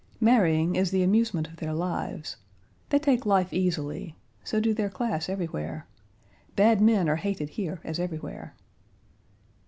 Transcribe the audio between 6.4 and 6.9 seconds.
Bad